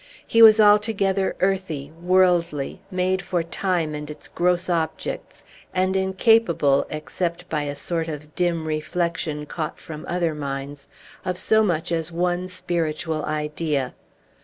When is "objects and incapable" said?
4.67-6.87